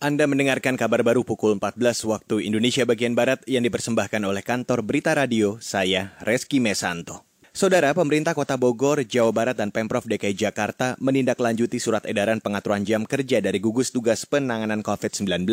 Anda 0.00 0.24
mendengarkan 0.24 0.80
kabar 0.80 1.04
baru 1.04 1.28
pukul 1.28 1.60
14 1.60 1.76
waktu 2.08 2.48
Indonesia 2.48 2.88
bagian 2.88 3.12
Barat 3.12 3.44
yang 3.44 3.60
dipersembahkan 3.68 4.24
oleh 4.24 4.40
kantor 4.40 4.80
Berita 4.80 5.12
Radio, 5.12 5.60
saya 5.60 6.16
Reski 6.24 6.56
Mesanto. 6.56 7.28
Saudara, 7.52 7.92
pemerintah 7.92 8.32
Kota 8.32 8.56
Bogor, 8.56 9.04
Jawa 9.04 9.28
Barat, 9.28 9.60
dan 9.60 9.68
Pemprov 9.68 10.08
DKI 10.08 10.32
Jakarta 10.32 10.96
menindaklanjuti 11.04 11.76
surat 11.76 12.08
edaran 12.08 12.40
pengaturan 12.40 12.80
jam 12.80 13.04
kerja 13.04 13.44
dari 13.44 13.60
gugus 13.60 13.92
tugas 13.92 14.24
penanganan 14.24 14.80
COVID-19, 14.80 15.44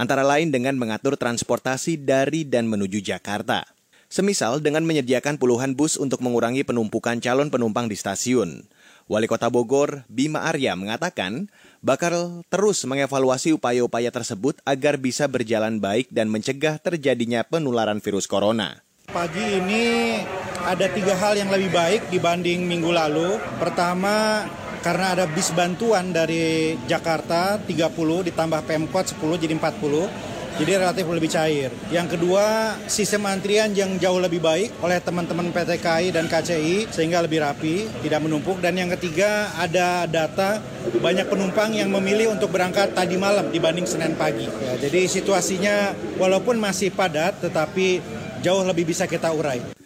antara 0.00 0.24
lain 0.24 0.48
dengan 0.48 0.80
mengatur 0.80 1.20
transportasi 1.20 2.00
dari 2.00 2.48
dan 2.48 2.72
menuju 2.72 3.04
Jakarta. 3.04 3.68
Semisal 4.08 4.64
dengan 4.64 4.88
menyediakan 4.88 5.36
puluhan 5.36 5.76
bus 5.76 6.00
untuk 6.00 6.24
mengurangi 6.24 6.64
penumpukan 6.64 7.20
calon 7.20 7.52
penumpang 7.52 7.92
di 7.92 8.00
stasiun. 8.00 8.64
Wali 9.08 9.24
Kota 9.24 9.48
Bogor, 9.48 10.04
Bima 10.04 10.44
Arya, 10.44 10.76
mengatakan 10.76 11.48
bakal 11.80 12.44
terus 12.52 12.84
mengevaluasi 12.84 13.56
upaya-upaya 13.56 14.12
tersebut 14.12 14.60
agar 14.68 15.00
bisa 15.00 15.24
berjalan 15.24 15.80
baik 15.80 16.12
dan 16.12 16.28
mencegah 16.28 16.76
terjadinya 16.76 17.40
penularan 17.40 18.04
virus 18.04 18.28
corona. 18.28 18.84
Pagi 19.08 19.64
ini 19.64 20.20
ada 20.60 20.92
tiga 20.92 21.16
hal 21.16 21.40
yang 21.40 21.48
lebih 21.48 21.72
baik 21.72 22.12
dibanding 22.12 22.68
minggu 22.68 22.92
lalu. 22.92 23.40
Pertama, 23.56 24.44
karena 24.84 25.16
ada 25.16 25.24
bis 25.24 25.56
bantuan 25.56 26.12
dari 26.12 26.76
Jakarta 26.84 27.56
30 27.64 28.28
ditambah 28.28 28.60
Pemkot 28.68 29.16
10 29.16 29.40
jadi 29.40 29.56
40 29.56 30.37
jadi 30.58 30.82
relatif 30.82 31.06
lebih 31.06 31.30
cair. 31.30 31.70
Yang 31.94 32.18
kedua, 32.18 32.74
sistem 32.90 33.30
antrian 33.30 33.70
yang 33.72 33.94
jauh 33.96 34.18
lebih 34.18 34.42
baik 34.42 34.74
oleh 34.82 34.98
teman-teman 34.98 35.54
PT 35.54 35.78
KAI 35.78 36.10
dan 36.10 36.26
KCI 36.26 36.90
sehingga 36.90 37.22
lebih 37.22 37.40
rapi, 37.46 37.86
tidak 38.02 38.20
menumpuk. 38.26 38.58
Dan 38.58 38.74
yang 38.74 38.90
ketiga, 38.98 39.54
ada 39.54 40.04
data 40.10 40.58
banyak 40.98 41.30
penumpang 41.30 41.78
yang 41.78 41.88
memilih 41.94 42.34
untuk 42.34 42.50
berangkat 42.50 42.90
tadi 42.90 43.14
malam 43.14 43.54
dibanding 43.54 43.86
Senin 43.86 44.18
pagi. 44.18 44.50
Ya, 44.50 44.74
jadi 44.82 45.06
situasinya 45.06 45.94
walaupun 46.18 46.58
masih 46.58 46.90
padat, 46.90 47.38
tetapi 47.38 48.02
jauh 48.42 48.66
lebih 48.66 48.90
bisa 48.90 49.06
kita 49.06 49.30
urai. 49.30 49.78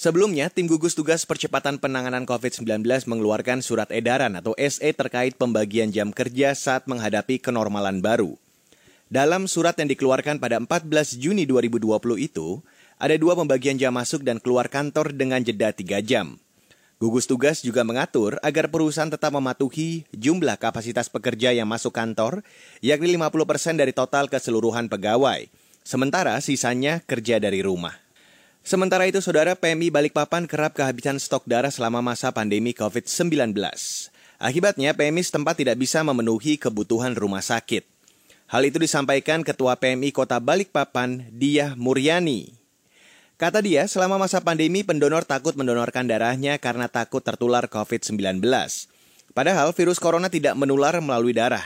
Sebelumnya, 0.00 0.48
tim 0.48 0.64
gugus 0.64 0.96
tugas 0.96 1.28
percepatan 1.28 1.76
penanganan 1.76 2.24
COVID-19 2.24 2.80
mengeluarkan 3.04 3.60
surat 3.60 3.92
edaran 3.92 4.32
atau 4.32 4.56
SE 4.56 4.88
terkait 4.96 5.36
pembagian 5.36 5.92
jam 5.92 6.08
kerja 6.08 6.56
saat 6.56 6.88
menghadapi 6.88 7.36
kenormalan 7.36 8.00
baru. 8.00 8.40
Dalam 9.10 9.50
surat 9.50 9.74
yang 9.74 9.90
dikeluarkan 9.90 10.38
pada 10.38 10.54
14 10.62 11.18
Juni 11.18 11.42
2020 11.42 11.82
itu, 12.22 12.62
ada 12.94 13.18
dua 13.18 13.34
pembagian 13.34 13.74
jam 13.74 13.90
masuk 13.90 14.22
dan 14.22 14.38
keluar 14.38 14.70
kantor 14.70 15.10
dengan 15.10 15.42
jeda 15.42 15.74
3 15.74 15.98
jam. 15.98 16.38
Gugus 17.02 17.26
tugas 17.26 17.58
juga 17.66 17.82
mengatur 17.82 18.38
agar 18.38 18.70
perusahaan 18.70 19.10
tetap 19.10 19.34
mematuhi 19.34 20.06
jumlah 20.14 20.54
kapasitas 20.62 21.10
pekerja 21.10 21.50
yang 21.50 21.66
masuk 21.66 21.90
kantor, 21.90 22.46
yakni 22.86 23.18
50% 23.18 23.82
dari 23.82 23.90
total 23.90 24.30
keseluruhan 24.30 24.86
pegawai. 24.86 25.50
Sementara 25.82 26.38
sisanya 26.38 27.02
kerja 27.02 27.42
dari 27.42 27.66
rumah. 27.66 27.98
Sementara 28.62 29.10
itu, 29.10 29.18
Saudara 29.18 29.58
PMI 29.58 29.90
Balikpapan 29.90 30.46
kerap 30.46 30.78
kehabisan 30.78 31.18
stok 31.18 31.50
darah 31.50 31.74
selama 31.74 31.98
masa 31.98 32.30
pandemi 32.30 32.78
COVID-19. 32.78 33.58
Akibatnya, 34.38 34.94
PMI 34.94 35.26
setempat 35.26 35.58
tidak 35.58 35.82
bisa 35.82 35.98
memenuhi 36.06 36.62
kebutuhan 36.62 37.18
rumah 37.18 37.42
sakit. 37.42 37.89
Hal 38.50 38.66
itu 38.66 38.82
disampaikan 38.82 39.46
Ketua 39.46 39.78
PMI 39.78 40.10
Kota 40.10 40.42
Balikpapan, 40.42 41.22
Diah 41.30 41.78
Muryani. 41.78 42.50
Kata 43.38 43.62
dia, 43.62 43.86
selama 43.86 44.18
masa 44.18 44.42
pandemi 44.42 44.82
pendonor 44.82 45.22
takut 45.22 45.54
mendonorkan 45.54 46.02
darahnya 46.10 46.58
karena 46.58 46.90
takut 46.90 47.22
tertular 47.22 47.70
COVID-19. 47.70 48.42
Padahal 49.38 49.70
virus 49.70 50.02
corona 50.02 50.26
tidak 50.26 50.58
menular 50.58 50.98
melalui 50.98 51.30
darah. 51.30 51.62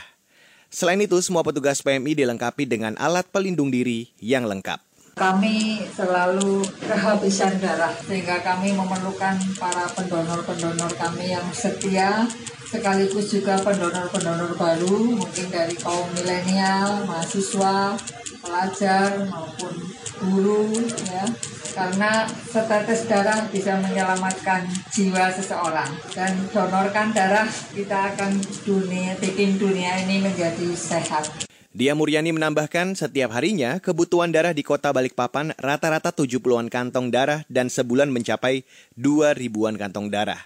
Selain 0.69 1.01
itu, 1.01 1.17
semua 1.25 1.41
petugas 1.41 1.81
PMI 1.81 2.21
dilengkapi 2.21 2.69
dengan 2.69 2.93
alat 3.01 3.25
pelindung 3.33 3.73
diri 3.73 4.13
yang 4.21 4.45
lengkap. 4.45 4.77
Kami 5.15 5.79
selalu 5.95 6.59
kehabisan 6.83 7.55
darah 7.63 7.95
sehingga 8.03 8.43
kami 8.43 8.75
memerlukan 8.75 9.39
para 9.55 9.87
pendonor-pendonor 9.95 10.91
kami 10.99 11.31
yang 11.31 11.47
setia 11.55 12.27
sekaligus 12.67 13.31
juga 13.31 13.55
pendonor-pendonor 13.63 14.59
baru 14.59 15.15
mungkin 15.15 15.47
dari 15.47 15.71
kaum 15.79 16.03
milenial, 16.19 17.07
mahasiswa, 17.07 17.95
pelajar 18.43 19.23
maupun 19.31 19.87
guru 20.19 20.83
ya 21.07 21.23
karena 21.71 22.27
setetes 22.27 23.07
darah 23.07 23.47
bisa 23.47 23.79
menyelamatkan 23.79 24.67
jiwa 24.91 25.31
seseorang 25.31 25.95
dan 26.11 26.35
donorkan 26.51 27.15
darah 27.15 27.47
kita 27.71 28.11
akan 28.11 28.35
dunia 28.67 29.15
bikin 29.23 29.55
dunia 29.55 29.95
ini 30.03 30.19
menjadi 30.27 30.75
sehat. 30.75 31.54
Dia 31.75 31.91
Muryani 31.91 32.31
menambahkan 32.31 32.95
setiap 32.95 33.35
harinya 33.35 33.83
kebutuhan 33.83 34.31
darah 34.31 34.55
di 34.55 34.63
kota 34.63 34.95
Balikpapan 34.95 35.51
rata-rata 35.59 36.07
70-an 36.15 36.71
kantong 36.71 37.11
darah 37.11 37.43
dan 37.51 37.67
sebulan 37.67 38.07
mencapai 38.15 38.63
2 38.95 39.35
ribuan 39.35 39.75
kantong 39.75 40.07
darah. 40.07 40.39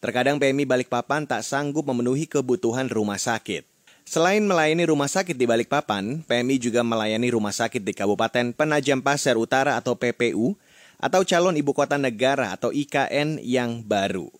Terkadang 0.00 0.40
PMI 0.40 0.64
Balikpapan 0.64 1.28
tak 1.28 1.44
sanggup 1.44 1.84
memenuhi 1.84 2.24
kebutuhan 2.24 2.88
rumah 2.88 3.20
sakit. 3.20 3.68
Selain 4.08 4.40
melayani 4.40 4.88
rumah 4.88 5.12
sakit 5.12 5.36
di 5.36 5.44
Balikpapan, 5.44 6.24
PMI 6.24 6.56
juga 6.56 6.80
melayani 6.80 7.28
rumah 7.28 7.52
sakit 7.52 7.84
di 7.84 7.92
Kabupaten 7.92 8.56
Penajam 8.56 9.04
Pasir 9.04 9.36
Utara 9.36 9.76
atau 9.76 10.00
PPU 10.00 10.56
atau 10.96 11.20
calon 11.28 11.60
ibu 11.60 11.76
kota 11.76 12.00
negara 12.00 12.56
atau 12.56 12.72
IKN 12.72 13.36
yang 13.44 13.84
baru. 13.84 14.32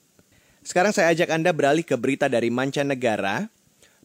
Sekarang 0.65 0.97
saya 0.97 1.13
ajak 1.13 1.37
Anda 1.37 1.53
beralih 1.53 1.85
ke 1.85 2.01
berita 2.01 2.33
dari 2.33 2.49
mancanegara 2.49 3.53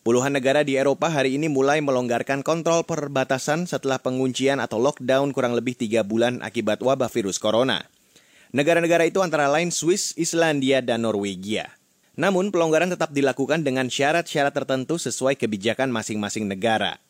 Puluhan 0.05 0.37
negara 0.37 0.61
di 0.61 0.77
Eropa 0.77 1.09
hari 1.09 1.33
ini 1.33 1.49
mulai 1.49 1.81
melonggarkan 1.81 2.45
kontrol 2.45 2.85
perbatasan 2.85 3.65
setelah 3.65 3.97
penguncian 3.97 4.61
atau 4.61 4.77
lockdown 4.77 5.33
kurang 5.33 5.57
lebih 5.57 5.73
tiga 5.73 6.05
bulan 6.05 6.45
akibat 6.45 6.77
wabah 6.77 7.09
virus 7.09 7.41
corona. 7.41 7.81
Negara-negara 8.53 9.09
itu 9.09 9.25
antara 9.25 9.49
lain 9.49 9.73
Swiss, 9.73 10.13
Islandia, 10.13 10.85
dan 10.85 11.09
Norwegia. 11.09 11.73
Namun, 12.21 12.53
pelonggaran 12.53 12.93
tetap 12.93 13.17
dilakukan 13.17 13.65
dengan 13.65 13.89
syarat-syarat 13.89 14.53
tertentu 14.53 15.01
sesuai 15.01 15.41
kebijakan 15.41 15.89
masing-masing 15.89 16.45
negara. 16.45 17.01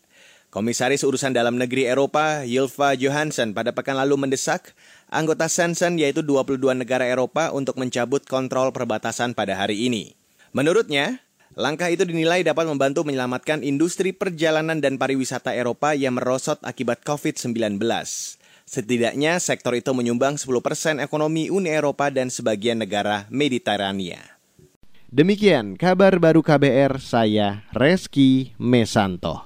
Komisaris 0.48 1.04
Urusan 1.04 1.36
Dalam 1.36 1.60
Negeri 1.60 1.92
Eropa, 1.92 2.48
Yilva 2.48 2.96
Johansson, 2.96 3.52
pada 3.52 3.76
pekan 3.76 4.00
lalu 4.00 4.16
mendesak 4.24 4.72
anggota 5.12 5.52
Sensen 5.52 6.00
yaitu 6.00 6.24
22 6.24 6.72
negara 6.72 7.04
Eropa 7.04 7.52
untuk 7.52 7.76
mencabut 7.76 8.24
kontrol 8.24 8.72
perbatasan 8.72 9.36
pada 9.36 9.60
hari 9.60 9.84
ini. 9.84 10.16
Menurutnya, 10.56 11.25
Langkah 11.54 11.94
itu 11.94 12.02
dinilai 12.02 12.42
dapat 12.42 12.66
membantu 12.66 13.06
menyelamatkan 13.06 13.62
industri 13.62 14.12
perjalanan 14.18 14.82
dan 14.82 14.98
pariwisata 14.98 15.54
Eropa 15.54 15.94
yang 15.94 16.18
merosot 16.18 16.58
akibat 16.66 17.06
COVID-19. 17.06 17.78
Setidaknya 18.66 19.38
sektor 19.38 19.78
itu 19.78 19.94
menyumbang 19.94 20.42
10% 20.42 20.98
ekonomi 20.98 21.54
Uni 21.54 21.70
Eropa 21.70 22.10
dan 22.10 22.34
sebagian 22.34 22.82
negara 22.82 23.30
Mediterania. 23.30 24.36
Demikian 25.14 25.78
kabar 25.78 26.18
baru 26.18 26.42
KBR 26.42 26.98
saya 26.98 27.62
Reski 27.72 28.58
Mesanto. 28.58 29.45